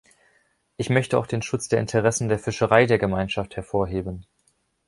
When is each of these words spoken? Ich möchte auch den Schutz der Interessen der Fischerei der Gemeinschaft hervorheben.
Ich 0.77 0.89
möchte 0.89 1.15
auch 1.19 1.27
den 1.27 1.43
Schutz 1.43 1.67
der 1.67 1.79
Interessen 1.79 2.27
der 2.27 2.39
Fischerei 2.39 2.87
der 2.87 2.97
Gemeinschaft 2.97 3.55
hervorheben. 3.55 4.25